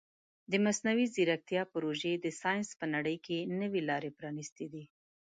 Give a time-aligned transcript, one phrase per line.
[0.51, 4.83] د مصنوعي ځیرکتیا پروژې د ساینس په نړۍ کې نوې لارې پرانیستې دي.